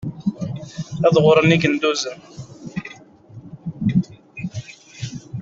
Ad 1.07 1.15
ɣuren 1.23 1.53
yigenduzen. 1.55 2.19